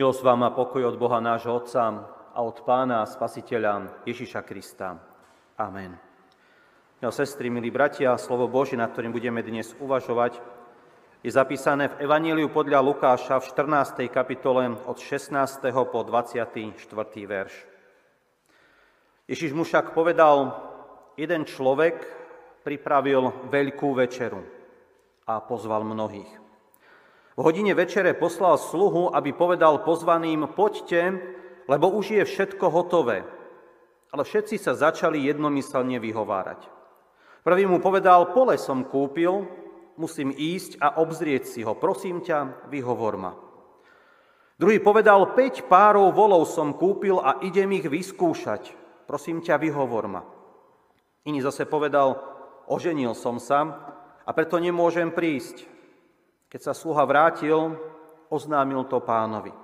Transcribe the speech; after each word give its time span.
Milosť 0.00 0.24
vám 0.24 0.48
a 0.48 0.56
pokoj 0.56 0.80
od 0.88 0.96
Boha 0.96 1.20
nášho 1.20 1.60
Otca 1.60 1.92
a 2.32 2.40
od 2.40 2.64
Pána 2.64 3.04
a 3.04 3.10
Spasiteľa 3.12 4.00
Ježiša 4.08 4.40
Krista. 4.48 4.96
Amen. 5.60 5.92
Milé 7.04 7.12
sestry, 7.12 7.52
milí 7.52 7.68
bratia, 7.68 8.16
slovo 8.16 8.48
Božie, 8.48 8.80
nad 8.80 8.96
ktorým 8.96 9.12
budeme 9.12 9.44
dnes 9.44 9.76
uvažovať, 9.76 10.40
je 11.20 11.28
zapísané 11.28 11.92
v 11.92 12.08
Evaníliu 12.08 12.48
podľa 12.48 12.80
Lukáša 12.80 13.44
v 13.44 13.52
14. 13.52 14.08
kapitole 14.08 14.72
od 14.88 14.96
16. 14.96 15.68
po 15.68 16.00
24. 16.00 16.72
verš. 17.28 17.54
Ježiš 19.28 19.52
mu 19.52 19.68
však 19.68 19.92
povedal, 19.92 20.56
jeden 21.20 21.44
človek 21.44 22.08
pripravil 22.64 23.52
veľkú 23.52 23.92
večeru 24.00 24.40
a 25.28 25.44
pozval 25.44 25.84
mnohých. 25.84 26.49
V 27.40 27.48
hodine 27.48 27.72
večere 27.72 28.12
poslal 28.12 28.60
sluhu, 28.60 29.16
aby 29.16 29.32
povedal 29.32 29.80
pozvaným, 29.80 30.52
poďte, 30.52 31.24
lebo 31.72 31.88
už 31.88 32.20
je 32.20 32.24
všetko 32.28 32.68
hotové. 32.68 33.24
Ale 34.12 34.28
všetci 34.28 34.60
sa 34.60 34.76
začali 34.76 35.24
jednomyselne 35.24 35.96
vyhovárať. 36.04 36.68
Prvý 37.40 37.64
mu 37.64 37.80
povedal, 37.80 38.36
pole 38.36 38.60
som 38.60 38.84
kúpil, 38.84 39.48
musím 39.96 40.36
ísť 40.36 40.84
a 40.84 41.00
obzrieť 41.00 41.48
si 41.48 41.64
ho. 41.64 41.72
Prosím 41.72 42.20
ťa, 42.20 42.68
vyhovor 42.68 43.16
ma. 43.16 43.32
Druhý 44.60 44.76
povedal, 44.76 45.32
5 45.32 45.64
párov 45.64 46.12
volov 46.12 46.44
som 46.44 46.76
kúpil 46.76 47.24
a 47.24 47.40
idem 47.40 47.72
ich 47.72 47.88
vyskúšať. 47.88 48.68
Prosím 49.08 49.40
ťa, 49.40 49.56
vyhovor 49.56 50.12
ma. 50.12 50.28
Iný 51.24 51.40
zase 51.40 51.64
povedal, 51.64 52.20
oženil 52.68 53.16
som 53.16 53.40
sa 53.40 53.64
a 54.28 54.30
preto 54.36 54.60
nemôžem 54.60 55.08
prísť. 55.08 55.79
Keď 56.50 56.60
sa 56.66 56.74
sluha 56.74 57.06
vrátil, 57.06 57.78
oznámil 58.26 58.82
to 58.90 58.98
pánovi. 58.98 59.54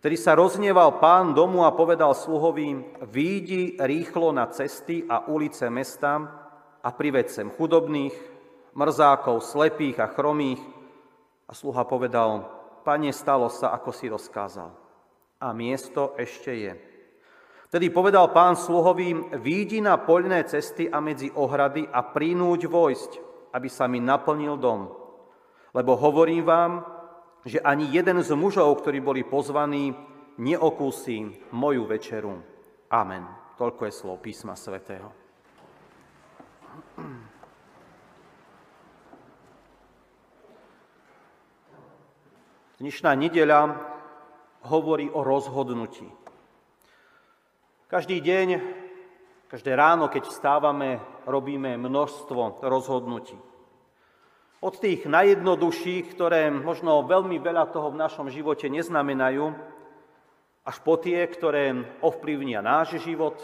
Vtedy 0.00 0.16
sa 0.16 0.36
rozneval 0.36 1.00
pán 1.00 1.32
domu 1.32 1.64
a 1.64 1.72
povedal 1.72 2.12
sluhovi, 2.12 3.00
výjdi 3.08 3.80
rýchlo 3.80 4.32
na 4.32 4.48
cesty 4.48 5.04
a 5.08 5.28
ulice 5.28 5.68
mesta 5.72 6.20
a 6.80 6.88
prived 6.92 7.32
sem 7.32 7.48
chudobných, 7.48 8.12
mrzákov, 8.76 9.40
slepých 9.40 10.00
a 10.04 10.08
chromých. 10.08 10.60
A 11.48 11.52
sluha 11.56 11.84
povedal, 11.88 12.48
pane, 12.84 13.12
stalo 13.12 13.48
sa, 13.48 13.72
ako 13.76 13.90
si 13.92 14.08
rozkázal. 14.08 14.72
A 15.40 15.52
miesto 15.56 16.12
ešte 16.20 16.52
je. 16.52 16.72
Vtedy 17.72 17.88
povedal 17.88 18.28
pán 18.36 18.56
sluhovým, 18.56 19.36
výjdi 19.40 19.80
na 19.80 19.96
poľné 19.96 20.44
cesty 20.44 20.92
a 20.92 21.00
medzi 21.00 21.32
ohrady 21.32 21.88
a 21.88 22.04
prinúť 22.04 22.68
vojsť, 22.68 23.10
aby 23.56 23.68
sa 23.68 23.88
mi 23.88 24.00
naplnil 24.00 24.60
dom. 24.60 25.00
Lebo 25.70 25.94
hovorím 25.94 26.44
vám, 26.44 26.82
že 27.46 27.62
ani 27.62 27.88
jeden 27.88 28.18
z 28.22 28.34
mužov, 28.34 28.82
ktorí 28.82 29.00
boli 29.00 29.22
pozvaní, 29.24 29.94
neokúsi 30.40 31.30
moju 31.54 31.86
večeru. 31.86 32.42
Amen. 32.90 33.24
Toľko 33.60 33.86
je 33.86 33.92
slov 33.92 34.24
písma 34.24 34.56
svätého. 34.56 35.12
Dnešná 42.80 43.12
nedeľa 43.12 43.76
hovorí 44.64 45.12
o 45.12 45.20
rozhodnutí. 45.20 46.08
Každý 47.92 48.24
deň, 48.24 48.48
každé 49.52 49.76
ráno, 49.76 50.08
keď 50.08 50.32
vstávame, 50.32 50.96
robíme 51.28 51.76
množstvo 51.76 52.64
rozhodnutí. 52.64 53.49
Od 54.60 54.76
tých 54.76 55.08
najjednoduchších, 55.08 56.12
ktoré 56.12 56.52
možno 56.52 57.00
veľmi 57.08 57.40
veľa 57.40 57.72
toho 57.72 57.96
v 57.96 58.00
našom 58.04 58.28
živote 58.28 58.68
neznamenajú, 58.68 59.56
až 60.68 60.76
po 60.84 61.00
tie, 61.00 61.24
ktoré 61.24 61.96
ovplyvnia 62.04 62.60
náš 62.60 63.00
život, 63.00 63.40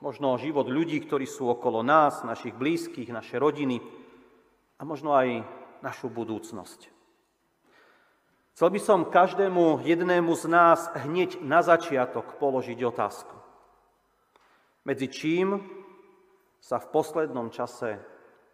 možno 0.00 0.40
život 0.40 0.64
ľudí, 0.64 1.04
ktorí 1.04 1.28
sú 1.28 1.52
okolo 1.52 1.84
nás, 1.84 2.24
našich 2.24 2.56
blízkych, 2.56 3.12
naše 3.12 3.36
rodiny 3.36 3.84
a 4.80 4.82
možno 4.88 5.12
aj 5.12 5.44
našu 5.84 6.08
budúcnosť. 6.08 6.88
Chcel 8.56 8.68
by 8.72 8.80
som 8.80 9.12
každému 9.12 9.84
jednému 9.84 10.32
z 10.32 10.44
nás 10.48 10.88
hneď 11.04 11.44
na 11.44 11.60
začiatok 11.60 12.40
položiť 12.40 12.78
otázku. 12.88 13.36
Medzi 14.88 15.12
čím 15.12 15.60
sa 16.56 16.80
v 16.80 16.88
poslednom 16.88 17.52
čase 17.52 18.00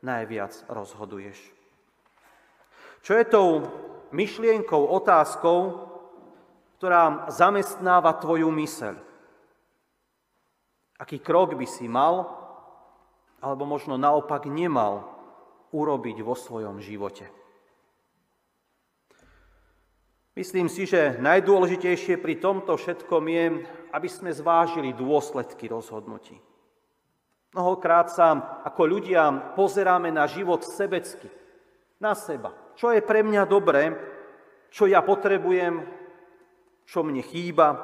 najviac 0.02 0.66
rozhoduješ? 0.66 1.59
Čo 3.00 3.16
je 3.16 3.24
tou 3.24 3.48
myšlienkou, 4.12 4.84
otázkou, 4.92 5.88
ktorá 6.76 7.28
zamestnáva 7.32 8.16
tvoju 8.20 8.48
myseľ? 8.52 8.96
Aký 11.00 11.16
krok 11.16 11.56
by 11.56 11.64
si 11.64 11.88
mal, 11.88 12.28
alebo 13.40 13.64
možno 13.64 13.96
naopak 13.96 14.44
nemal 14.44 15.08
urobiť 15.72 16.20
vo 16.20 16.36
svojom 16.36 16.76
živote? 16.84 17.24
Myslím 20.36 20.68
si, 20.68 20.88
že 20.88 21.20
najdôležitejšie 21.20 22.20
pri 22.20 22.38
tomto 22.40 22.76
všetkom 22.76 23.24
je, 23.28 23.44
aby 23.92 24.08
sme 24.08 24.30
zvážili 24.30 24.94
dôsledky 24.94 25.68
rozhodnutí. 25.68 26.38
Mnohokrát 27.50 28.08
sa 28.14 28.62
ako 28.62 28.82
ľudia 28.86 29.52
pozeráme 29.58 30.14
na 30.14 30.30
život 30.30 30.62
sebecky, 30.62 31.26
na 31.98 32.14
seba, 32.14 32.54
čo 32.80 32.96
je 32.96 33.04
pre 33.04 33.20
mňa 33.20 33.44
dobré, 33.44 33.92
čo 34.72 34.88
ja 34.88 35.04
potrebujem, 35.04 35.84
čo 36.88 37.04
mne 37.04 37.20
chýba, 37.20 37.76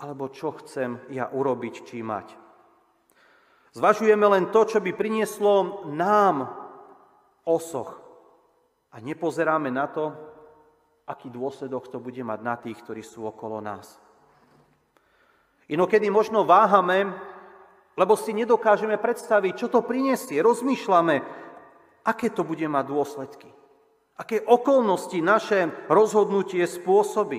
alebo 0.00 0.32
čo 0.32 0.56
chcem 0.64 0.96
ja 1.12 1.28
urobiť 1.28 1.84
či 1.84 2.00
mať. 2.00 2.32
Zvažujeme 3.76 4.24
len 4.24 4.48
to, 4.48 4.64
čo 4.64 4.80
by 4.80 4.96
prinieslo 4.96 5.84
nám 5.92 6.56
osoch 7.44 8.00
a 8.88 8.96
nepozeráme 9.04 9.68
na 9.68 9.84
to, 9.92 10.16
aký 11.04 11.28
dôsledok 11.28 11.92
to 11.92 12.00
bude 12.00 12.24
mať 12.24 12.40
na 12.40 12.56
tých, 12.56 12.80
ktorí 12.80 13.04
sú 13.04 13.28
okolo 13.28 13.60
nás. 13.60 14.00
Inokedy 15.68 16.08
možno 16.08 16.48
váhame, 16.48 17.12
lebo 17.92 18.16
si 18.16 18.32
nedokážeme 18.32 18.96
predstaviť, 18.96 19.52
čo 19.52 19.68
to 19.68 19.84
prinesie. 19.84 20.40
Rozmýšľame, 20.40 21.16
aké 22.08 22.32
to 22.32 22.40
bude 22.40 22.64
mať 22.64 22.84
dôsledky. 22.88 23.57
Aké 24.18 24.42
okolnosti 24.42 25.14
naše 25.22 25.70
rozhodnutie 25.86 26.66
spôsobí? 26.66 27.38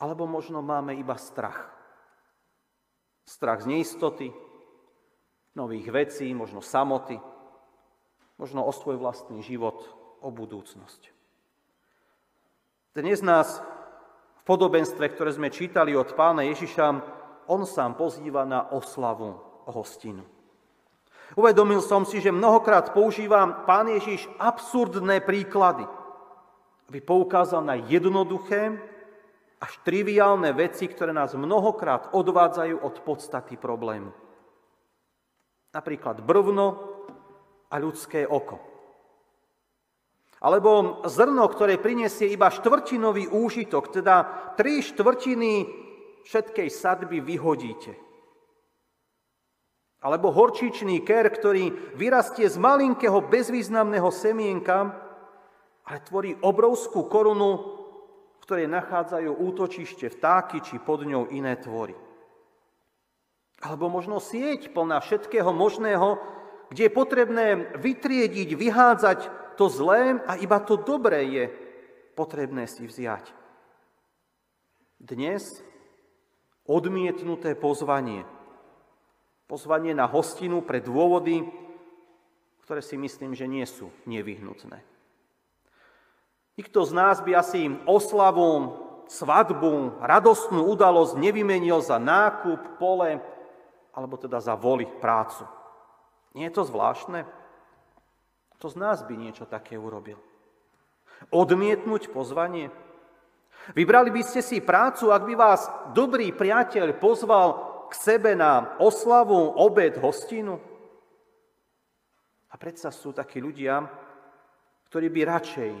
Alebo 0.00 0.24
možno 0.24 0.64
máme 0.64 0.96
iba 0.96 1.20
strach. 1.20 1.68
Strach 3.28 3.64
z 3.64 3.76
neistoty, 3.76 4.32
nových 5.52 5.88
vecí, 5.92 6.32
možno 6.32 6.64
samoty, 6.64 7.20
možno 8.40 8.64
o 8.64 8.72
svoj 8.72 8.96
vlastný 8.96 9.44
život, 9.44 9.84
o 10.24 10.32
budúcnosť. 10.32 11.12
Dnes 12.96 13.20
nás 13.20 13.60
v 14.40 14.42
podobenstve, 14.48 15.04
ktoré 15.12 15.36
sme 15.36 15.52
čítali 15.52 15.92
od 15.92 16.16
pána 16.16 16.48
Ježiša, 16.48 16.86
on 17.52 17.68
sám 17.68 18.00
pozýva 18.00 18.48
na 18.48 18.72
oslavu 18.72 19.36
hostinu. 19.68 20.33
Uvedomil 21.32 21.80
som 21.80 22.04
si, 22.04 22.20
že 22.20 22.28
mnohokrát 22.28 22.92
používam 22.92 23.64
pán 23.64 23.88
Ježiš 23.88 24.28
absurdné 24.36 25.24
príklady, 25.24 25.88
aby 26.92 27.00
poukázal 27.00 27.64
na 27.64 27.80
jednoduché 27.80 28.76
až 29.64 29.72
triviálne 29.80 30.52
veci, 30.52 30.84
ktoré 30.84 31.16
nás 31.16 31.32
mnohokrát 31.32 32.12
odvádzajú 32.12 32.76
od 32.84 32.94
podstaty 33.00 33.56
problému. 33.56 34.12
Napríklad 35.72 36.20
brvno 36.20 36.94
a 37.72 37.74
ľudské 37.80 38.28
oko. 38.28 38.60
Alebo 40.44 41.00
zrno, 41.08 41.48
ktoré 41.48 41.80
prinesie 41.80 42.28
iba 42.28 42.52
štvrtinový 42.52 43.32
úžitok, 43.32 43.88
teda 43.88 44.16
tri 44.60 44.84
štvrtiny 44.84 45.66
všetkej 46.28 46.68
sadby 46.68 47.24
vyhodíte. 47.24 47.96
Alebo 50.04 50.28
horčičný 50.28 51.00
ker, 51.00 51.32
ktorý 51.32 51.96
vyrastie 51.96 52.44
z 52.44 52.60
malinkého 52.60 53.24
bezvýznamného 53.24 54.12
semienka, 54.12 54.92
ale 55.88 55.98
tvorí 56.04 56.36
obrovskú 56.44 57.08
korunu, 57.08 57.50
v 58.36 58.42
ktorej 58.44 58.68
nachádzajú 58.68 59.32
útočište 59.32 60.12
vtáky 60.12 60.60
či 60.60 60.76
pod 60.76 61.08
ňou 61.08 61.32
iné 61.32 61.56
tvory. 61.56 61.96
Alebo 63.64 63.88
možno 63.88 64.20
sieť 64.20 64.76
plná 64.76 65.00
všetkého 65.00 65.48
možného, 65.56 66.20
kde 66.68 66.84
je 66.84 66.92
potrebné 66.92 67.46
vytriediť, 67.80 68.48
vyhádzať 68.52 69.18
to 69.56 69.72
zlé 69.72 70.20
a 70.28 70.36
iba 70.36 70.60
to 70.60 70.76
dobré 70.76 71.24
je 71.32 71.44
potrebné 72.12 72.68
si 72.68 72.84
vziať. 72.84 73.32
Dnes 75.00 75.64
odmietnuté 76.68 77.56
pozvanie– 77.56 78.28
Pozvanie 79.54 79.94
na 79.94 80.10
hostinu 80.10 80.66
pre 80.66 80.82
dôvody, 80.82 81.46
ktoré 82.66 82.82
si 82.82 82.98
myslím, 82.98 83.38
že 83.38 83.46
nie 83.46 83.62
sú 83.62 83.86
nevyhnutné. 84.02 84.82
Nikto 86.58 86.82
z 86.82 86.90
nás 86.90 87.22
by 87.22 87.38
asi 87.38 87.70
oslavu 87.86 88.74
svadbu, 89.06 90.02
radostnú 90.02 90.58
udalosť 90.74 91.14
nevymenil 91.22 91.78
za 91.86 92.02
nákup, 92.02 92.82
pole, 92.82 93.22
alebo 93.94 94.18
teda 94.18 94.42
za 94.42 94.58
voli, 94.58 94.90
prácu. 94.90 95.46
Nie 96.34 96.50
je 96.50 96.58
to 96.58 96.66
zvláštne? 96.66 97.22
To 98.58 98.66
z 98.66 98.74
nás 98.74 99.06
by 99.06 99.14
niečo 99.14 99.46
také 99.46 99.78
urobil. 99.78 100.18
Odmietnúť 101.30 102.10
pozvanie? 102.10 102.74
Vybrali 103.70 104.10
by 104.10 104.22
ste 104.26 104.42
si 104.42 104.58
prácu, 104.58 105.14
ak 105.14 105.22
by 105.22 105.34
vás 105.38 105.70
dobrý 105.94 106.34
priateľ 106.34 106.98
pozval 106.98 107.73
sebe 107.94 108.34
na 108.34 108.74
oslavu, 108.82 109.54
obed, 109.54 109.96
hostinu? 110.02 110.58
A 112.50 112.54
predsa 112.58 112.90
sú 112.90 113.14
takí 113.14 113.42
ľudia, 113.42 113.82
ktorí 114.90 115.10
by 115.10 115.20
radšej 115.26 115.72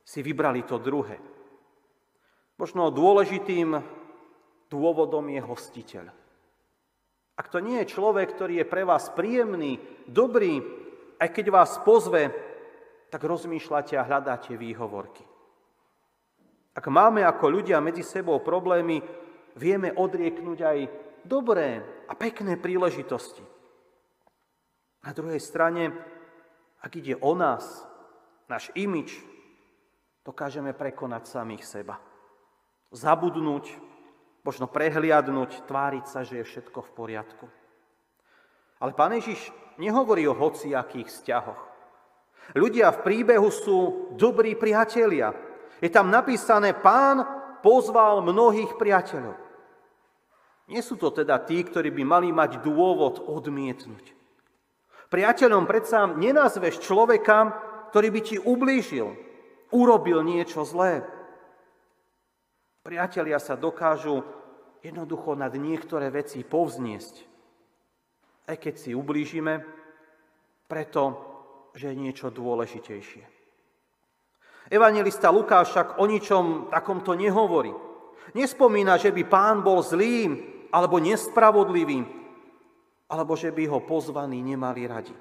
si 0.00 0.20
vybrali 0.24 0.64
to 0.64 0.80
druhé. 0.80 1.20
Možno 2.56 2.92
dôležitým 2.92 3.76
dôvodom 4.68 5.28
je 5.28 5.40
hostiteľ. 5.40 6.06
Ak 7.36 7.48
to 7.48 7.60
nie 7.60 7.80
je 7.80 7.92
človek, 7.96 8.36
ktorý 8.36 8.60
je 8.60 8.68
pre 8.68 8.84
vás 8.84 9.08
príjemný, 9.16 9.80
dobrý, 10.04 10.60
aj 11.16 11.28
keď 11.32 11.46
vás 11.48 11.80
pozve, 11.80 12.28
tak 13.08 13.24
rozmýšľate 13.24 13.96
a 13.96 14.06
hľadáte 14.06 14.56
výhovorky. 14.60 15.24
Ak 16.76 16.86
máme 16.86 17.26
ako 17.26 17.60
ľudia 17.60 17.82
medzi 17.82 18.06
sebou 18.06 18.38
problémy, 18.44 19.02
vieme 19.58 19.90
odrieknúť 19.90 20.58
aj 20.62 20.78
dobré 21.24 21.84
a 22.08 22.12
pekné 22.14 22.56
príležitosti. 22.56 23.42
Na 25.00 25.16
druhej 25.16 25.40
strane, 25.40 25.96
ak 26.80 26.92
ide 26.96 27.16
o 27.16 27.32
nás, 27.32 27.64
náš 28.48 28.68
imič, 28.76 29.16
dokážeme 30.24 30.76
prekonať 30.76 31.28
samých 31.28 31.64
seba. 31.64 31.96
Zabudnúť, 32.92 33.70
možno 34.44 34.68
prehliadnúť, 34.68 35.64
tváriť 35.64 36.04
sa, 36.04 36.20
že 36.26 36.40
je 36.40 36.48
všetko 36.48 36.84
v 36.84 36.90
poriadku. 36.92 37.46
Ale 38.80 38.92
Pán 38.96 39.16
Ježiš 39.16 39.52
nehovorí 39.80 40.28
o 40.28 40.36
hociakých 40.36 41.08
vzťahoch. 41.08 41.60
Ľudia 42.56 42.90
v 42.90 43.02
príbehu 43.06 43.48
sú 43.52 44.10
dobrí 44.18 44.58
priatelia. 44.58 45.30
Je 45.78 45.88
tam 45.88 46.10
napísané, 46.10 46.74
pán 46.74 47.22
pozval 47.62 48.24
mnohých 48.24 48.74
priateľov. 48.74 49.49
Nie 50.70 50.86
sú 50.86 50.94
to 50.94 51.10
teda 51.10 51.42
tí, 51.42 51.66
ktorí 51.66 51.90
by 51.90 52.02
mali 52.06 52.30
mať 52.30 52.62
dôvod 52.62 53.26
odmietnúť. 53.26 54.14
Priateľom 55.10 55.66
predsa 55.66 56.06
nenazveš 56.06 56.78
človeka, 56.78 57.50
ktorý 57.90 58.08
by 58.14 58.20
ti 58.22 58.36
ublížil, 58.38 59.10
urobil 59.74 60.22
niečo 60.22 60.62
zlé. 60.62 61.02
Priatelia 62.86 63.42
sa 63.42 63.58
dokážu 63.58 64.22
jednoducho 64.78 65.34
nad 65.34 65.50
niektoré 65.58 66.14
veci 66.14 66.46
povzniesť, 66.46 67.14
aj 68.46 68.56
keď 68.56 68.74
si 68.78 68.90
ublížime, 68.94 69.66
preto, 70.70 71.02
že 71.74 71.90
je 71.90 71.98
niečo 71.98 72.30
dôležitejšie. 72.30 73.26
Evangelista 74.70 75.34
Lukáš 75.34 75.74
však 75.74 75.88
o 75.98 76.06
ničom 76.06 76.70
takomto 76.70 77.18
nehovorí. 77.18 77.74
Nespomína, 78.38 78.94
že 78.94 79.10
by 79.10 79.26
pán 79.26 79.66
bol 79.66 79.82
zlým 79.82 80.59
alebo 80.70 81.02
nespravodlivým, 81.02 82.06
alebo 83.10 83.34
že 83.34 83.50
by 83.50 83.66
ho 83.66 83.82
pozvaní 83.82 84.42
nemali 84.42 84.86
radi. 84.86 85.14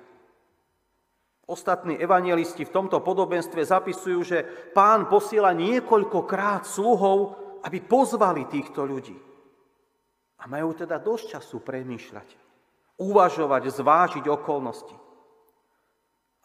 Ostatní 1.49 1.97
evangelisti 1.97 2.61
v 2.61 2.73
tomto 2.73 3.01
podobenstve 3.01 3.65
zapisujú, 3.65 4.19
že 4.21 4.45
pán 4.69 5.09
posiela 5.09 5.49
niekoľkokrát 5.57 6.61
sluhov 6.61 7.49
aby 7.63 7.83
pozvali 7.83 8.47
týchto 8.47 8.87
ľudí. 8.87 9.17
A 10.39 10.47
majú 10.47 10.71
teda 10.71 10.95
dosť 11.03 11.39
času 11.39 11.59
premýšľať, 11.59 12.29
uvažovať, 13.03 13.63
zvážiť 13.67 14.25
okolnosti. 14.31 14.95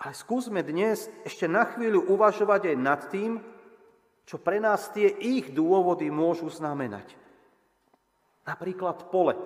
Ale 0.03 0.12
skúsme 0.19 0.67
dnes 0.67 1.06
ešte 1.23 1.47
na 1.47 1.62
chvíľu 1.62 2.11
uvažovať 2.11 2.75
aj 2.75 2.77
nad 2.77 3.01
tým, 3.06 3.39
čo 4.27 4.43
pre 4.43 4.59
nás 4.59 4.91
tie 4.91 5.06
ich 5.06 5.55
dôvody 5.55 6.11
môžu 6.11 6.51
znamenať. 6.51 7.15
Napríklad 8.44 9.08
pole. 9.08 9.37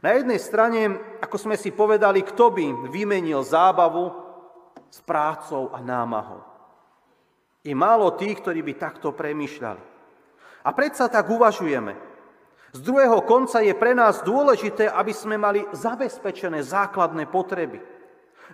Na 0.00 0.16
jednej 0.16 0.40
strane, 0.40 0.96
ako 1.20 1.36
sme 1.36 1.56
si 1.60 1.74
povedali, 1.74 2.24
kto 2.24 2.48
by 2.54 2.66
vymenil 2.88 3.44
zábavu 3.44 4.08
s 4.88 4.98
prácou 5.04 5.68
a 5.74 5.78
námahou. 5.84 6.40
Je 7.60 7.76
málo 7.76 8.16
tých, 8.16 8.40
ktorí 8.40 8.64
by 8.64 8.74
takto 8.80 9.12
premýšľali. 9.12 9.82
A 10.64 10.70
predsa 10.72 11.12
tak 11.12 11.28
uvažujeme. 11.28 11.92
Z 12.70 12.80
druhého 12.86 13.20
konca 13.26 13.60
je 13.60 13.74
pre 13.74 13.92
nás 13.92 14.22
dôležité, 14.22 14.86
aby 14.86 15.10
sme 15.10 15.34
mali 15.34 15.66
zabezpečené 15.74 16.62
základné 16.62 17.26
potreby. 17.26 17.82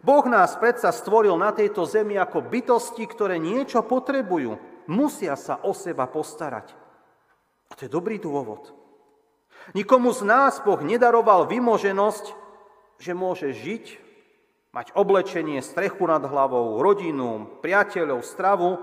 Boh 0.00 0.24
nás 0.24 0.56
predsa 0.56 0.88
stvoril 0.90 1.36
na 1.36 1.52
tejto 1.52 1.84
zemi 1.84 2.16
ako 2.16 2.48
bytosti, 2.48 3.04
ktoré 3.04 3.36
niečo 3.36 3.84
potrebujú. 3.84 4.56
Musia 4.88 5.36
sa 5.36 5.60
o 5.62 5.76
seba 5.76 6.08
postarať. 6.08 6.72
A 7.68 7.72
to 7.76 7.84
je 7.86 7.90
dobrý 7.92 8.16
dôvod. 8.16 8.85
Nikomu 9.74 10.14
z 10.14 10.22
nás 10.22 10.62
Boh 10.62 10.78
nedaroval 10.78 11.50
vymoženosť, 11.50 12.36
že 13.02 13.12
môže 13.16 13.50
žiť, 13.50 14.06
mať 14.70 14.92
oblečenie, 14.92 15.64
strechu 15.64 16.04
nad 16.04 16.20
hlavou, 16.20 16.78
rodinu, 16.84 17.48
priateľov, 17.64 18.20
stravu 18.20 18.76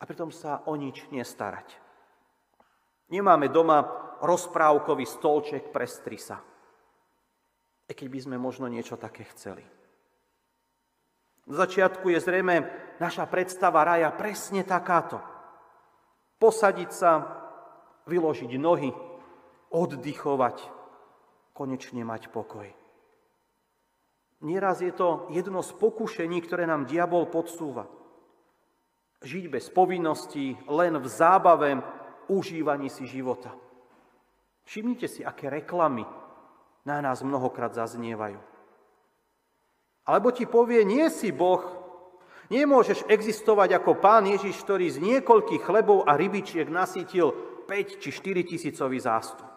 a 0.00 0.02
pritom 0.08 0.32
sa 0.32 0.64
o 0.64 0.72
nič 0.74 1.04
nestarať. 1.12 1.76
Nemáme 3.12 3.52
doma 3.52 3.84
rozprávkový 4.24 5.04
stolček 5.04 5.68
pre 5.68 5.84
strisa. 5.84 6.40
I 7.84 7.92
keď 7.92 8.08
by 8.08 8.18
sme 8.24 8.36
možno 8.38 8.70
niečo 8.70 8.96
také 8.96 9.26
chceli. 9.34 9.66
Na 11.50 11.66
začiatku 11.66 12.06
je 12.14 12.22
zrejme 12.22 12.70
naša 13.02 13.26
predstava 13.26 13.82
raja 13.82 14.14
presne 14.14 14.62
takáto. 14.62 15.18
Posadiť 16.38 16.90
sa, 16.94 17.12
vyložiť 18.06 18.54
nohy, 18.56 18.94
oddychovať, 19.70 20.62
konečne 21.54 22.02
mať 22.02 22.28
pokoj. 22.34 22.68
Nieraz 24.40 24.80
je 24.80 24.90
to 24.90 25.28
jedno 25.30 25.60
z 25.60 25.72
pokušení, 25.76 26.40
ktoré 26.40 26.64
nám 26.64 26.88
diabol 26.88 27.28
podsúva. 27.28 27.84
Žiť 29.20 29.44
bez 29.52 29.68
povinností, 29.68 30.56
len 30.64 30.96
v 30.96 31.06
zábave, 31.06 31.76
užívaní 32.32 32.88
si 32.88 33.04
života. 33.04 33.52
Všimnite 34.64 35.06
si, 35.12 35.20
aké 35.20 35.52
reklamy 35.52 36.08
na 36.88 37.04
nás 37.04 37.20
mnohokrát 37.20 37.76
zaznievajú. 37.76 38.40
Alebo 40.08 40.32
ti 40.32 40.48
povie, 40.48 40.88
nie 40.88 41.04
si 41.12 41.28
Boh, 41.28 41.60
nemôžeš 42.48 43.04
existovať 43.12 43.76
ako 43.76 44.00
pán 44.00 44.24
Ježiš, 44.24 44.56
ktorý 44.64 44.88
z 44.88 44.98
niekoľkých 45.04 45.62
chlebov 45.68 46.08
a 46.08 46.16
rybičiek 46.16 46.64
nasítil 46.72 47.36
5 47.68 48.00
či 48.00 48.08
4 48.08 48.40
tisícový 48.56 48.96
zástup. 48.96 49.49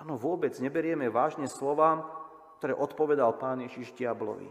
Áno, 0.00 0.16
vôbec 0.16 0.56
neberieme 0.56 1.12
vážne 1.12 1.44
slova, 1.44 2.08
ktoré 2.56 2.72
odpovedal 2.72 3.36
pán 3.36 3.60
Ježiš 3.60 3.92
diablovi. 3.92 4.48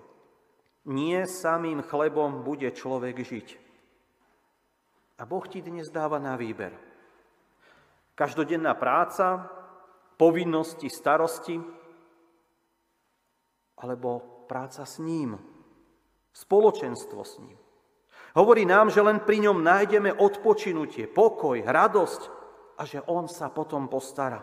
Nie 0.86 1.26
samým 1.26 1.82
chlebom 1.82 2.46
bude 2.46 2.70
človek 2.70 3.18
žiť, 3.18 3.48
a 5.20 5.28
Boh 5.28 5.44
ti 5.44 5.60
dnes 5.60 5.92
dáva 5.92 6.16
na 6.16 6.40
výber. 6.40 6.72
Každodenná 8.16 8.72
práca, 8.80 9.52
povinnosti, 10.16 10.88
starosti, 10.88 11.60
alebo 13.80 14.44
práca 14.48 14.88
s 14.88 15.00
ním, 15.04 15.36
spoločenstvo 16.32 17.22
s 17.24 17.36
ním. 17.44 17.60
Hovorí 18.36 18.64
nám, 18.64 18.88
že 18.92 19.04
len 19.04 19.20
pri 19.20 19.44
ňom 19.44 19.60
nájdeme 19.60 20.16
odpočinutie, 20.16 21.12
pokoj, 21.12 21.60
radosť 21.68 22.22
a 22.80 22.88
že 22.88 23.04
on 23.12 23.28
sa 23.28 23.52
potom 23.52 23.92
postará. 23.92 24.40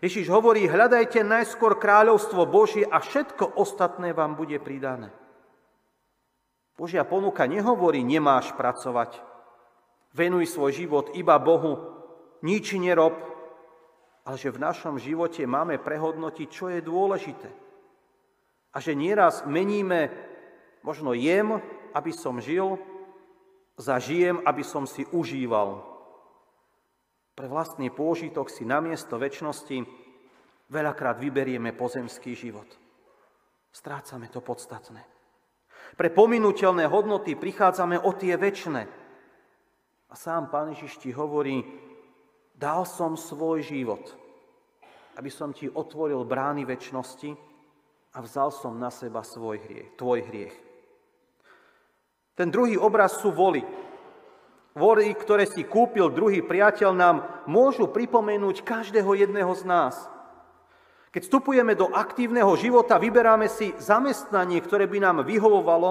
Ježiš 0.00 0.30
hovorí, 0.30 0.64
hľadajte 0.64 1.20
najskôr 1.26 1.76
kráľovstvo 1.76 2.46
Božie 2.48 2.86
a 2.86 3.02
všetko 3.02 3.58
ostatné 3.58 4.14
vám 4.16 4.38
bude 4.38 4.56
pridané. 4.62 5.12
Božia 6.78 7.04
ponuka 7.04 7.44
nehovorí, 7.44 8.00
nemáš 8.00 8.56
pracovať, 8.56 9.30
Venuj 10.10 10.50
svoj 10.50 10.74
život 10.74 11.06
iba 11.14 11.38
Bohu, 11.38 11.78
nič 12.42 12.74
nerob, 12.74 13.14
ale 14.26 14.34
že 14.34 14.50
v 14.50 14.62
našom 14.62 14.98
živote 14.98 15.46
máme 15.46 15.78
prehodnotiť, 15.78 16.48
čo 16.50 16.66
je 16.66 16.82
dôležité. 16.82 17.50
A 18.74 18.82
že 18.82 18.98
nieraz 18.98 19.46
meníme 19.46 20.10
možno 20.82 21.14
jem, 21.14 21.62
aby 21.94 22.10
som 22.10 22.42
žil, 22.42 22.78
za 23.78 24.02
žijem, 24.02 24.42
aby 24.44 24.66
som 24.66 24.84
si 24.84 25.06
užíval. 25.14 25.82
Pre 27.40 27.48
vlastný 27.48 27.88
pôžitok 27.88 28.52
si 28.52 28.68
namiesto 28.68 29.16
väčšnosti 29.16 29.88
veľakrát 30.68 31.16
vyberieme 31.16 31.72
pozemský 31.72 32.36
život. 32.36 32.68
Strácame 33.72 34.28
to 34.28 34.44
podstatné. 34.44 35.00
Pre 35.96 36.08
pominuteľné 36.12 36.84
hodnoty 36.84 37.40
prichádzame 37.40 37.96
o 37.96 38.12
tie 38.12 38.36
väčšie, 38.36 38.84
A 40.12 40.14
sám 40.20 40.52
Pán 40.52 40.76
Ježiš 40.76 41.00
ti 41.00 41.16
hovorí, 41.16 41.64
dal 42.52 42.84
som 42.84 43.16
svoj 43.16 43.64
život, 43.64 44.04
aby 45.16 45.32
som 45.32 45.56
ti 45.56 45.64
otvoril 45.64 46.20
brány 46.28 46.68
väčšnosti 46.68 47.32
a 48.12 48.18
vzal 48.20 48.52
som 48.52 48.76
na 48.76 48.92
seba 48.92 49.24
svoj 49.24 49.64
hriech, 49.64 49.96
tvoj 49.96 50.28
hriech. 50.28 50.56
Ten 52.36 52.52
druhý 52.52 52.76
obraz 52.76 53.16
sú 53.16 53.32
voly. 53.32 53.64
Voly, 54.80 55.12
ktoré 55.12 55.44
si 55.44 55.68
kúpil 55.68 56.08
druhý 56.08 56.40
priateľ, 56.40 56.96
nám 56.96 57.16
môžu 57.44 57.92
pripomenúť 57.92 58.64
každého 58.64 59.12
jedného 59.12 59.52
z 59.52 59.68
nás. 59.68 60.08
Keď 61.12 61.28
vstupujeme 61.28 61.76
do 61.76 61.92
aktívneho 61.92 62.48
života, 62.56 62.96
vyberáme 62.96 63.52
si 63.52 63.76
zamestnanie, 63.76 64.56
ktoré 64.64 64.88
by 64.88 64.98
nám 65.04 65.16
vyhovovalo 65.28 65.90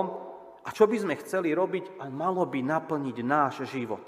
a 0.66 0.74
čo 0.74 0.90
by 0.90 0.98
sme 1.06 1.22
chceli 1.22 1.54
robiť 1.54 2.02
a 2.02 2.10
malo 2.10 2.50
by 2.50 2.66
naplniť 2.66 3.18
náš 3.22 3.70
život. 3.70 4.02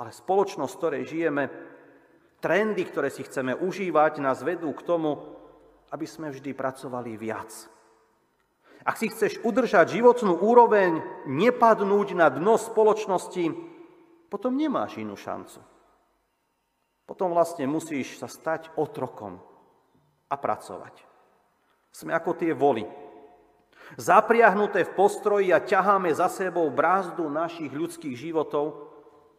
Ale 0.00 0.08
spoločnosť, 0.08 0.72
v 0.72 0.80
ktorej 0.80 1.02
žijeme, 1.04 1.44
trendy, 2.40 2.82
ktoré 2.88 3.12
si 3.12 3.28
chceme 3.28 3.52
užívať, 3.52 4.24
nás 4.24 4.40
vedú 4.40 4.72
k 4.72 4.86
tomu, 4.88 5.20
aby 5.92 6.06
sme 6.08 6.32
vždy 6.32 6.56
pracovali 6.56 7.14
viac. 7.20 7.73
Ak 8.84 9.00
si 9.00 9.08
chceš 9.08 9.40
udržať 9.40 9.96
životnú 9.96 10.36
úroveň, 10.44 11.00
nepadnúť 11.24 12.12
na 12.12 12.28
dno 12.28 12.60
spoločnosti, 12.60 13.56
potom 14.28 14.52
nemáš 14.52 15.00
inú 15.00 15.16
šancu. 15.16 15.56
Potom 17.08 17.32
vlastne 17.32 17.64
musíš 17.64 18.20
sa 18.20 18.28
stať 18.28 18.68
otrokom 18.76 19.40
a 20.28 20.36
pracovať. 20.36 21.00
Sme 21.92 22.12
ako 22.12 22.36
tie 22.36 22.52
voly, 22.52 22.84
zapriahnuté 23.96 24.84
v 24.84 24.94
postroji 24.96 25.48
a 25.52 25.64
ťaháme 25.64 26.12
za 26.12 26.28
sebou 26.28 26.68
brázdu 26.68 27.28
našich 27.28 27.72
ľudských 27.72 28.16
životov 28.16 28.92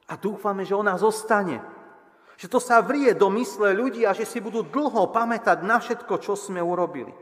a 0.10 0.18
dúfame, 0.18 0.66
že 0.66 0.78
ona 0.78 0.98
zostane. 0.98 1.62
Že 2.36 2.48
to 2.52 2.60
sa 2.60 2.82
vrie 2.82 3.14
do 3.14 3.32
mysle 3.34 3.74
ľudí 3.78 4.04
a 4.06 4.14
že 4.14 4.28
si 4.28 4.44
budú 4.44 4.66
dlho 4.66 5.10
pamätať 5.10 5.64
na 5.64 5.80
všetko, 5.80 6.18
čo 6.20 6.34
sme 6.34 6.60
urobili. 6.62 7.14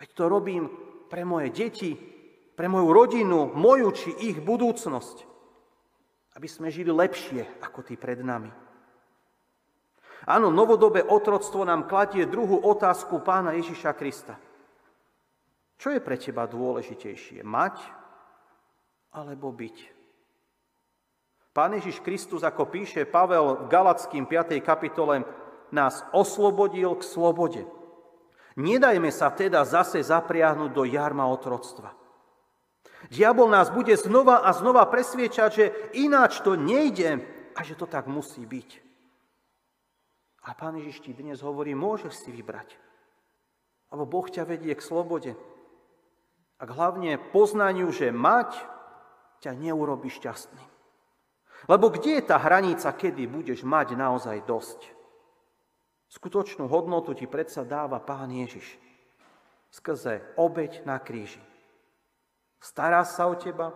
Veď 0.00 0.08
to 0.16 0.24
robím 0.26 0.66
pre 1.14 1.22
moje 1.22 1.54
deti, 1.54 1.94
pre 2.58 2.66
moju 2.66 2.90
rodinu, 2.90 3.46
moju 3.54 3.94
či 3.94 4.10
ich 4.34 4.42
budúcnosť. 4.42 5.22
Aby 6.34 6.50
sme 6.50 6.74
žili 6.74 6.90
lepšie 6.90 7.62
ako 7.62 7.86
tí 7.86 7.94
pred 7.94 8.18
nami. 8.18 8.50
Áno, 10.26 10.50
novodobé 10.50 11.06
otroctvo 11.06 11.62
nám 11.62 11.86
kladie 11.86 12.26
druhú 12.26 12.58
otázku 12.58 13.22
pána 13.22 13.54
Ježiša 13.54 13.94
Krista. 13.94 14.34
Čo 15.78 15.94
je 15.94 16.02
pre 16.02 16.18
teba 16.18 16.50
dôležitejšie? 16.50 17.46
Mať 17.46 17.78
alebo 19.14 19.54
byť? 19.54 19.76
Pán 21.54 21.78
Ježiš 21.78 22.02
Kristus, 22.02 22.42
ako 22.42 22.66
píše 22.66 23.06
Pavel 23.06 23.62
v 23.62 23.70
Galackým 23.70 24.26
5. 24.26 24.58
kapitole, 24.66 25.22
nás 25.70 26.02
oslobodil 26.10 26.98
k 26.98 27.06
slobode. 27.06 27.62
Nedajme 28.54 29.10
sa 29.10 29.34
teda 29.34 29.66
zase 29.66 29.98
zapriahnuť 29.98 30.70
do 30.70 30.86
jarma 30.86 31.26
otroctva. 31.26 31.90
Diabol 33.10 33.50
nás 33.50 33.68
bude 33.68 33.92
znova 33.98 34.46
a 34.46 34.54
znova 34.54 34.86
presviečať, 34.86 35.50
že 35.50 35.74
ináč 35.98 36.40
to 36.40 36.54
nejde 36.54 37.20
a 37.52 37.60
že 37.66 37.74
to 37.74 37.84
tak 37.84 38.06
musí 38.06 38.46
byť. 38.46 38.70
A 40.44 40.52
Pán 40.54 40.76
Ježiš 40.76 41.02
ti 41.02 41.12
dnes 41.16 41.40
hovorí, 41.40 41.74
môžeš 41.74 42.14
si 42.14 42.30
vybrať. 42.30 42.76
Lebo 43.90 44.04
Boh 44.06 44.28
ťa 44.28 44.44
vedie 44.46 44.72
k 44.76 44.84
slobode. 44.84 45.34
A 46.60 46.62
hlavne 46.68 47.18
poznaniu, 47.18 47.90
že 47.90 48.14
mať 48.14 48.54
ťa 49.42 49.52
neurobi 49.56 50.08
šťastným. 50.08 50.70
Lebo 51.64 51.88
kde 51.88 52.20
je 52.20 52.28
tá 52.28 52.36
hranica, 52.36 52.92
kedy 52.92 53.24
budeš 53.24 53.64
mať 53.64 53.96
naozaj 53.96 54.44
dosť? 54.44 54.93
Skutočnú 56.14 56.70
hodnotu 56.70 57.10
ti 57.10 57.26
predsa 57.26 57.66
dáva 57.66 57.98
Pán 57.98 58.30
Ježiš 58.30 58.78
skrze 59.74 60.22
obeď 60.38 60.86
na 60.86 61.02
kríži. 61.02 61.42
Stará 62.62 63.02
sa 63.02 63.26
o 63.26 63.34
teba 63.34 63.74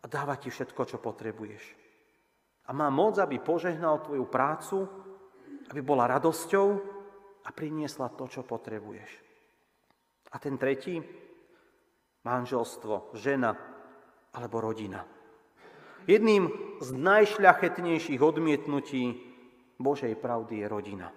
a 0.00 0.04
dáva 0.08 0.40
ti 0.40 0.48
všetko, 0.48 0.80
čo 0.88 0.96
potrebuješ. 0.96 1.76
A 2.64 2.72
má 2.72 2.88
moc, 2.88 3.20
aby 3.20 3.36
požehnal 3.36 4.00
tvoju 4.00 4.24
prácu, 4.24 4.88
aby 5.68 5.80
bola 5.84 6.08
radosťou 6.08 6.68
a 7.44 7.48
priniesla 7.52 8.08
to, 8.16 8.24
čo 8.24 8.40
potrebuješ. 8.40 9.10
A 10.32 10.40
ten 10.40 10.56
tretí, 10.56 10.96
manželstvo, 12.24 13.12
žena 13.12 13.52
alebo 14.32 14.64
rodina. 14.64 15.04
Jedným 16.08 16.48
z 16.80 16.88
najšľachetnejších 16.96 18.22
odmietnutí 18.24 19.20
Božej 19.76 20.16
pravdy 20.16 20.64
je 20.64 20.66
rodina. 20.66 21.08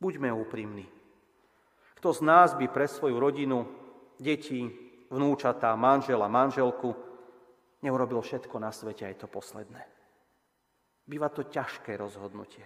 Buďme 0.00 0.32
úprimní. 0.32 0.88
Kto 2.00 2.16
z 2.16 2.20
nás 2.24 2.56
by 2.56 2.72
pre 2.72 2.88
svoju 2.88 3.20
rodinu, 3.20 3.68
deti, 4.16 4.64
vnúčatá, 5.12 5.76
manžela, 5.76 6.32
manželku 6.32 6.96
neurobil 7.84 8.24
všetko 8.24 8.56
na 8.56 8.72
svete 8.72 9.04
aj 9.04 9.20
to 9.20 9.26
posledné? 9.28 9.84
Býva 11.04 11.28
to 11.28 11.44
ťažké 11.44 12.00
rozhodnutie. 12.00 12.64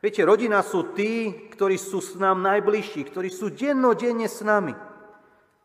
Viete, 0.00 0.24
rodina 0.24 0.64
sú 0.64 0.96
tí, 0.96 1.28
ktorí 1.52 1.76
sú 1.76 2.00
s 2.00 2.16
nám 2.16 2.40
najbližší, 2.40 3.12
ktorí 3.12 3.28
sú 3.28 3.52
dennodenne 3.52 4.30
s 4.30 4.40
nami. 4.40 4.72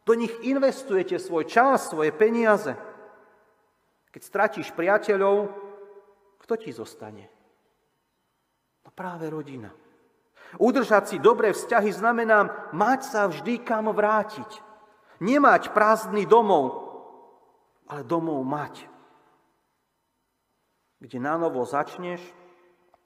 Do 0.04 0.14
nich 0.18 0.34
investujete 0.44 1.16
svoj 1.16 1.48
čas, 1.48 1.88
svoje 1.88 2.12
peniaze. 2.12 2.76
Keď 4.12 4.22
stratíš 4.26 4.68
priateľov, 4.76 5.48
kto 6.44 6.54
ti 6.60 6.76
zostane? 6.76 7.30
No 8.84 8.92
práve 8.92 9.32
rodina. 9.32 9.72
Udržať 10.62 11.14
si 11.14 11.18
dobré 11.18 11.54
vzťahy 11.54 11.90
znamená 11.90 12.70
mať 12.74 13.00
sa 13.10 13.22
vždy 13.26 13.66
kam 13.66 13.90
vrátiť. 13.90 14.62
Nemať 15.24 15.74
prázdny 15.74 16.30
domov, 16.30 16.84
ale 17.90 18.06
domov 18.06 18.42
mať. 18.46 18.86
Kde 21.02 21.18
na 21.20 21.36
novo 21.36 21.66
začneš, 21.66 22.22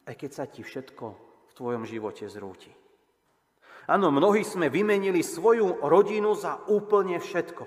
aj 0.05 0.15
keď 0.15 0.31
sa 0.31 0.45
ti 0.47 0.61
všetko 0.63 1.05
v 1.49 1.51
tvojom 1.55 1.83
živote 1.87 2.27
zrúti. 2.29 2.71
Áno, 3.87 4.11
mnohí 4.11 4.43
sme 4.43 4.67
vymenili 4.67 5.23
svoju 5.23 5.79
rodinu 5.87 6.35
za 6.35 6.59
úplne 6.67 7.23
všetko. 7.23 7.63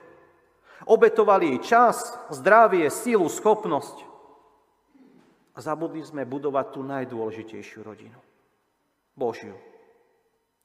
Obetovali 0.85 1.57
jej 1.57 1.61
čas, 1.77 2.13
zdravie, 2.29 2.89
sílu, 2.93 3.29
schopnosť. 3.29 4.05
A 5.57 5.59
zabudli 5.61 6.05
sme 6.05 6.29
budovať 6.29 6.67
tú 6.73 6.81
najdôležitejšiu 6.85 7.81
rodinu. 7.85 8.21
Božiu. 9.17 9.70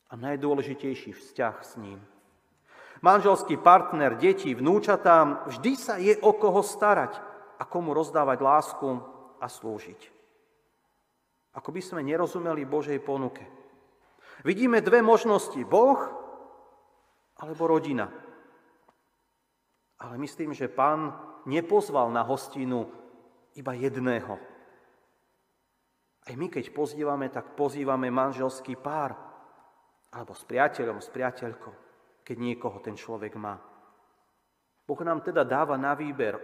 A 0.09 0.13
najdôležitejší 0.13 1.17
vzťah 1.17 1.55
s 1.65 1.73
ním. 1.81 1.99
Manželský 3.01 3.57
partner, 3.59 4.15
deti, 4.15 4.55
vnúčatá, 4.55 5.45
vždy 5.49 5.71
sa 5.75 5.95
je 5.99 6.15
o 6.21 6.31
koho 6.33 6.63
starať 6.63 7.19
a 7.59 7.63
komu 7.67 7.91
rozdávať 7.93 8.39
lásku 8.41 8.89
a 9.41 9.45
slúžiť. 9.45 10.01
Ako 11.55 11.71
by 11.71 11.81
sme 11.81 12.01
nerozumeli 12.03 12.67
Božej 12.67 12.99
ponuke. 12.99 13.47
Vidíme 14.43 14.83
dve 14.83 14.99
možnosti. 14.99 15.59
Boh 15.63 15.99
alebo 17.39 17.67
rodina. 17.67 18.11
Ale 19.99 20.19
myslím, 20.19 20.51
že 20.51 20.67
pán 20.67 21.15
nepozval 21.47 22.11
na 22.11 22.23
hostinu 22.23 22.91
iba 23.55 23.71
jedného. 23.71 24.35
Aj 26.25 26.33
my, 26.33 26.47
keď 26.49 26.73
pozývame, 26.73 27.29
tak 27.31 27.55
pozývame 27.55 28.11
manželský 28.11 28.75
pár. 28.75 29.15
Alebo 30.15 30.31
s 30.31 30.47
priateľom, 30.47 31.03
s 31.03 31.11
priateľkou, 31.11 31.73
keď 32.23 32.37
niekoho 32.39 32.79
ten 32.79 32.95
človek 32.95 33.35
má. 33.35 33.59
Boh 34.85 35.01
nám 35.03 35.19
teda 35.25 35.43
dáva 35.43 35.75
na 35.75 35.91
výber 35.97 36.39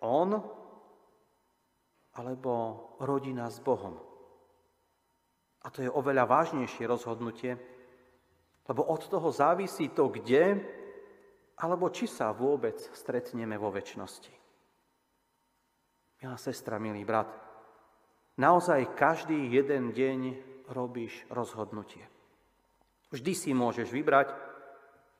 on 0.00 0.40
alebo 2.16 2.52
rodina 3.00 3.48
s 3.52 3.60
Bohom. 3.60 4.00
A 5.62 5.70
to 5.70 5.84
je 5.84 5.90
oveľa 5.90 6.26
vážnejšie 6.26 6.84
rozhodnutie, 6.88 7.54
lebo 8.66 8.82
od 8.82 9.02
toho 9.06 9.30
závisí 9.30 9.92
to, 9.94 10.10
kde 10.10 10.58
alebo 11.62 11.92
či 11.94 12.10
sa 12.10 12.34
vôbec 12.34 12.80
stretneme 12.96 13.54
vo 13.54 13.70
väčšnosti. 13.70 14.34
Milá 16.22 16.38
sestra, 16.38 16.78
milý 16.82 17.06
brat, 17.06 17.30
naozaj 18.38 18.94
každý 18.98 19.50
jeden 19.50 19.94
deň 19.94 20.20
robíš 20.70 21.26
rozhodnutie. 21.30 22.02
Vždy 23.12 23.32
si 23.36 23.50
môžeš 23.52 23.92
vybrať, 23.92 24.32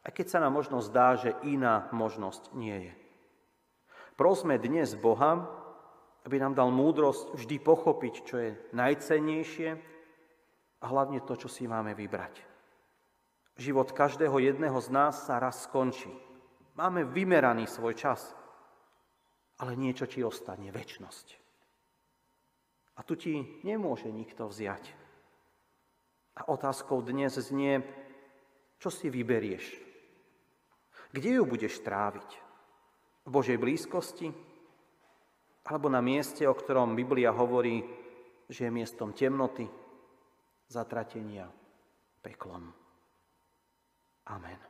aj 0.02 0.12
keď 0.16 0.26
sa 0.26 0.38
nám 0.40 0.56
možno 0.56 0.80
zdá, 0.80 1.14
že 1.14 1.36
iná 1.44 1.92
možnosť 1.92 2.56
nie 2.56 2.90
je. 2.90 2.92
Prosme 4.16 4.56
dnes 4.56 4.96
Boha, 4.96 5.44
aby 6.24 6.40
nám 6.40 6.56
dal 6.56 6.72
múdrosť 6.72 7.36
vždy 7.36 7.56
pochopiť, 7.60 8.14
čo 8.24 8.36
je 8.40 8.50
najcennejšie 8.72 9.68
a 10.80 10.84
hlavne 10.88 11.20
to, 11.22 11.36
čo 11.36 11.52
si 11.52 11.68
máme 11.68 11.92
vybrať. 11.92 12.40
Život 13.60 13.92
každého 13.92 14.40
jedného 14.40 14.78
z 14.80 14.88
nás 14.88 15.28
sa 15.28 15.36
raz 15.36 15.68
skončí. 15.68 16.08
Máme 16.72 17.04
vymeraný 17.04 17.68
svoj 17.68 17.92
čas, 17.92 18.32
ale 19.60 19.76
niečo 19.76 20.08
ti 20.08 20.24
ostane, 20.24 20.72
väčnosť. 20.72 21.26
A 22.96 23.04
tu 23.04 23.14
ti 23.20 23.60
nemôže 23.62 24.08
nikto 24.08 24.48
vziať. 24.48 25.01
A 26.32 26.48
otázkou 26.48 27.04
dnes 27.04 27.36
znie, 27.36 27.84
čo 28.80 28.88
si 28.88 29.12
vyberieš? 29.12 29.64
Kde 31.12 31.38
ju 31.38 31.44
budeš 31.44 31.84
tráviť? 31.84 32.30
V 33.22 33.28
Božej 33.28 33.60
blízkosti? 33.60 34.32
Alebo 35.68 35.92
na 35.92 36.00
mieste, 36.00 36.48
o 36.48 36.56
ktorom 36.56 36.96
Biblia 36.96 37.30
hovorí, 37.30 37.84
že 38.48 38.66
je 38.66 38.72
miestom 38.72 39.12
temnoty, 39.12 39.68
zatratenia, 40.66 41.46
peklom. 42.24 42.72
Amen. 44.32 44.60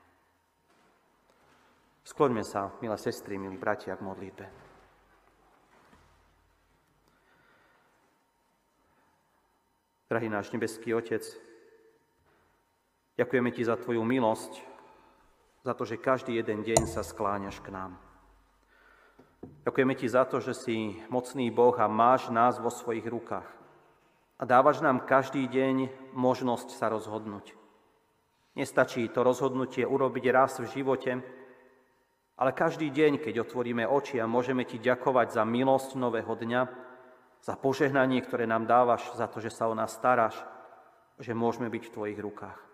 Skloňme 2.02 2.42
sa, 2.42 2.74
milé 2.82 2.98
sestry, 2.98 3.38
milí 3.38 3.56
bratia, 3.56 3.94
k 3.96 4.02
modlitbe. 4.02 4.46
Drahý 10.10 10.28
náš 10.28 10.52
nebeský 10.52 10.92
Otec, 10.92 11.24
ďakujeme 13.22 13.54
Ti 13.54 13.62
za 13.62 13.78
Tvoju 13.78 14.02
milosť, 14.02 14.58
za 15.62 15.78
to, 15.78 15.86
že 15.86 16.02
každý 16.02 16.42
jeden 16.42 16.66
deň 16.66 16.90
sa 16.90 17.06
skláňaš 17.06 17.62
k 17.62 17.70
nám. 17.70 17.94
Ďakujeme 19.62 19.94
Ti 19.94 20.06
za 20.10 20.26
to, 20.26 20.42
že 20.42 20.58
si 20.58 20.98
mocný 21.06 21.54
Boh 21.54 21.74
a 21.78 21.86
máš 21.86 22.34
nás 22.34 22.58
vo 22.58 22.66
svojich 22.66 23.06
rukách. 23.06 23.46
A 24.38 24.42
dávaš 24.42 24.82
nám 24.82 25.06
každý 25.06 25.46
deň 25.46 26.10
možnosť 26.18 26.74
sa 26.74 26.90
rozhodnúť. 26.90 27.54
Nestačí 28.58 29.06
to 29.06 29.22
rozhodnutie 29.22 29.86
urobiť 29.86 30.24
raz 30.34 30.58
v 30.58 30.66
živote, 30.66 31.22
ale 32.34 32.50
každý 32.50 32.90
deň, 32.90 33.22
keď 33.22 33.46
otvoríme 33.46 33.86
oči 33.86 34.18
a 34.18 34.26
môžeme 34.26 34.66
Ti 34.66 34.82
ďakovať 34.82 35.38
za 35.38 35.46
milosť 35.46 35.94
nového 35.94 36.34
dňa, 36.34 36.62
za 37.38 37.54
požehnanie, 37.54 38.18
ktoré 38.18 38.50
nám 38.50 38.66
dávaš, 38.66 39.14
za 39.14 39.30
to, 39.30 39.38
že 39.38 39.54
sa 39.54 39.70
o 39.70 39.78
nás 39.78 39.94
staráš, 39.94 40.34
že 41.22 41.38
môžeme 41.38 41.70
byť 41.70 41.82
v 41.86 41.94
Tvojich 41.94 42.18
rukách. 42.18 42.71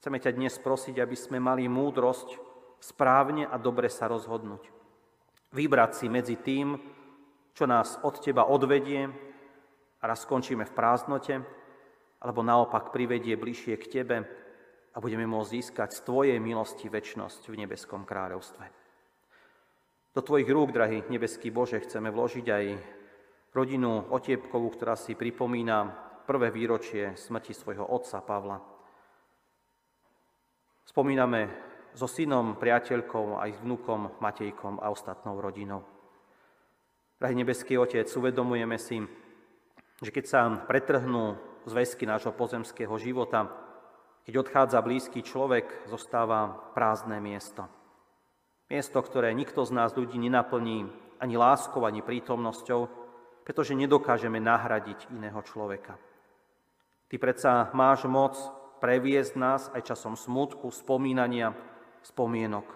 Chceme 0.00 0.20
ťa 0.20 0.36
dnes 0.36 0.54
prosiť, 0.60 1.00
aby 1.00 1.16
sme 1.16 1.38
mali 1.40 1.66
múdrosť 1.66 2.36
správne 2.80 3.48
a 3.48 3.56
dobre 3.56 3.88
sa 3.88 4.06
rozhodnúť. 4.06 4.68
Vybrať 5.52 5.90
si 5.96 6.06
medzi 6.12 6.36
tým, 6.36 6.76
čo 7.56 7.64
nás 7.64 7.96
od 8.04 8.20
Teba 8.20 8.46
odvedie 8.46 9.08
a 10.00 10.04
raz 10.04 10.28
skončíme 10.28 10.68
v 10.68 10.76
prázdnote, 10.76 11.34
alebo 12.20 12.44
naopak 12.44 12.92
privedie 12.92 13.36
bližšie 13.36 13.74
k 13.80 13.86
Tebe, 13.88 14.18
a 14.96 15.00
budeme 15.00 15.28
môcť 15.28 15.52
získať 15.60 15.90
z 15.92 16.00
Tvojej 16.08 16.38
milosti 16.40 16.88
väčnosť 16.88 17.52
v 17.52 17.60
nebeskom 17.60 18.08
kráľovstve. 18.08 18.64
Do 20.16 20.24
Tvojich 20.24 20.48
rúk, 20.48 20.72
drahý 20.72 21.04
nebeský 21.12 21.52
Bože, 21.52 21.84
chceme 21.84 22.08
vložiť 22.08 22.46
aj 22.48 22.64
rodinu 23.52 24.08
Otiepkovú, 24.08 24.72
ktorá 24.72 24.96
si 24.96 25.12
pripomína 25.12 25.92
prvé 26.24 26.48
výročie 26.48 27.12
smrti 27.12 27.52
svojho 27.52 27.84
otca 27.84 28.24
Pavla. 28.24 28.75
Spomíname 30.86 31.50
so 31.98 32.06
synom, 32.06 32.54
priateľkou, 32.54 33.42
aj 33.42 33.58
s 33.58 33.62
vnúkom 33.66 34.22
Matejkom 34.22 34.78
a 34.78 34.94
ostatnou 34.94 35.42
rodinou. 35.42 35.82
Drahý 37.18 37.34
nebeský 37.34 37.74
Otec, 37.74 38.06
uvedomujeme 38.06 38.78
si, 38.78 39.02
že 39.98 40.10
keď 40.14 40.24
sa 40.30 40.40
pretrhnú 40.68 41.34
zväzky 41.66 42.06
nášho 42.06 42.30
pozemského 42.30 42.94
života, 43.02 43.50
keď 44.28 44.34
odchádza 44.46 44.78
blízky 44.84 45.26
človek, 45.26 45.90
zostáva 45.90 46.54
prázdne 46.76 47.18
miesto. 47.18 47.66
Miesto, 48.70 48.98
ktoré 49.02 49.34
nikto 49.34 49.66
z 49.66 49.74
nás 49.74 49.94
ľudí 49.94 50.18
nenaplní 50.18 50.86
ani 51.18 51.34
láskou, 51.34 51.82
ani 51.82 52.02
prítomnosťou, 52.02 52.86
pretože 53.46 53.78
nedokážeme 53.78 54.42
nahradiť 54.42 55.10
iného 55.14 55.38
človeka. 55.42 55.98
Ty 57.06 57.16
predsa 57.22 57.70
máš 57.74 58.04
moc 58.10 58.34
previesť 58.82 59.32
nás 59.38 59.62
aj 59.72 59.92
časom 59.92 60.14
smutku, 60.14 60.68
spomínania, 60.72 61.52
spomienok. 62.04 62.66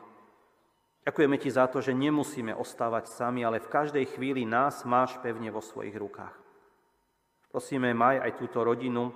Ďakujeme 1.07 1.37
ti 1.41 1.49
za 1.49 1.65
to, 1.67 1.81
že 1.81 1.97
nemusíme 1.97 2.53
ostávať 2.53 3.09
sami, 3.09 3.41
ale 3.43 3.59
v 3.59 3.73
každej 3.73 4.05
chvíli 4.17 4.45
nás 4.45 4.85
máš 4.85 5.17
pevne 5.25 5.49
vo 5.49 5.65
svojich 5.65 5.97
rukách. 5.97 6.37
Prosíme, 7.51 7.91
maj 7.97 8.21
aj 8.21 8.39
túto 8.39 8.63
rodinu, 8.63 9.11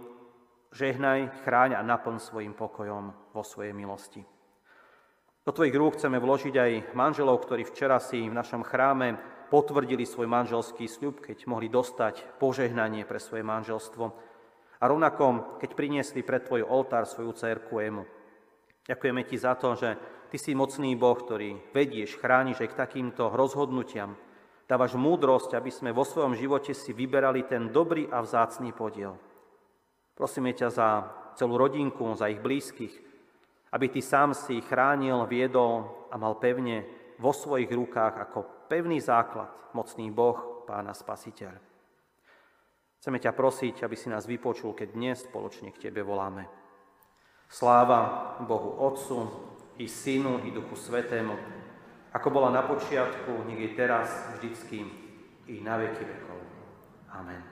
Žehnaj, 0.75 1.47
chráň 1.47 1.79
a 1.79 1.87
naplň 1.87 2.19
svojim 2.19 2.51
pokojom 2.51 3.15
vo 3.31 3.43
svojej 3.47 3.71
milosti. 3.71 4.27
Do 5.47 5.55
Tvojich 5.55 5.77
rúk 5.79 5.95
chceme 5.95 6.19
vložiť 6.19 6.55
aj 6.57 6.73
manželov, 6.99 7.47
ktorí 7.47 7.63
včera 7.63 8.03
si 8.03 8.27
v 8.27 8.35
našom 8.35 8.67
chráme 8.67 9.15
potvrdili 9.55 10.03
svoj 10.03 10.27
manželský 10.27 10.91
sľub, 10.91 11.23
keď 11.23 11.47
mohli 11.47 11.71
dostať 11.71 12.43
požehnanie 12.43 13.07
pre 13.07 13.23
svoje 13.23 13.47
manželstvo. 13.47 14.34
A 14.85 14.93
rovnako, 14.93 15.57
keď 15.57 15.71
priniesli 15.73 16.21
pred 16.21 16.45
Tvoj 16.45 16.69
oltár 16.69 17.09
svoju 17.09 17.33
cerku 17.33 17.81
Emu. 17.81 18.05
Ďakujeme 18.85 19.25
Ti 19.25 19.37
za 19.41 19.57
to, 19.57 19.73
že 19.73 19.97
Ty 20.29 20.37
si 20.37 20.53
mocný 20.53 20.93
Boh, 20.93 21.17
ktorý 21.17 21.73
vedieš, 21.73 22.21
chrániš 22.21 22.61
aj 22.61 22.69
k 22.69 22.81
takýmto 22.85 23.33
rozhodnutiam. 23.33 24.13
Dávaš 24.69 25.01
múdrosť, 25.01 25.57
aby 25.57 25.73
sme 25.73 25.89
vo 25.89 26.05
svojom 26.05 26.37
živote 26.37 26.77
si 26.77 26.93
vyberali 26.93 27.49
ten 27.49 27.73
dobrý 27.73 28.13
a 28.13 28.21
vzácný 28.21 28.77
podiel. 28.77 29.17
Prosíme 30.13 30.53
ťa 30.53 30.69
za 30.69 30.89
celú 31.41 31.57
rodinku, 31.57 32.05
za 32.13 32.29
ich 32.29 32.45
blízkych, 32.45 32.93
aby 33.73 33.87
ty 33.89 34.05
sám 34.05 34.37
si 34.37 34.61
chránil, 34.61 35.25
viedol 35.25 36.07
a 36.13 36.21
mal 36.21 36.37
pevne 36.37 36.85
vo 37.17 37.33
svojich 37.33 37.73
rukách 37.73 38.21
ako 38.21 38.69
pevný 38.69 39.01
základ 39.01 39.49
mocný 39.73 40.13
Boh, 40.13 40.65
Pána 40.69 40.93
Spasiteľ. 40.93 41.74
Chceme 43.05 43.21
ťa 43.21 43.37
prosiť, 43.37 43.85
aby 43.85 44.01
si 44.01 44.09
nás 44.09 44.25
vypočul, 44.25 44.73
keď 44.73 44.97
dnes 44.97 45.29
spoločne 45.29 45.69
k 45.77 45.77
Tebe 45.77 46.01
voláme. 46.01 46.49
Sláva 47.53 48.33
Bohu 48.49 48.81
Otcu 48.81 49.29
i 49.77 49.85
Synu 49.85 50.41
i 50.41 50.49
Duchu 50.49 50.73
Svetému, 50.73 51.37
ako 52.17 52.29
bola 52.33 52.49
na 52.49 52.65
počiatku, 52.65 53.45
nech 53.45 53.61
je 53.61 53.71
teraz, 53.77 54.09
vždycky 54.33 54.89
i 55.53 55.61
na 55.61 55.77
veky 55.85 56.01
vekov. 56.01 56.41
Amen. 57.13 57.45